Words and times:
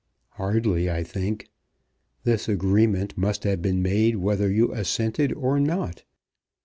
"Hardly, 0.29 0.89
I 0.89 1.03
think. 1.03 1.51
This 2.23 2.49
agreement 2.49 3.15
must 3.19 3.43
have 3.43 3.61
been 3.61 3.83
made 3.83 4.15
whether 4.15 4.49
you 4.49 4.73
assented 4.73 5.31
or 5.33 5.59
not. 5.59 6.05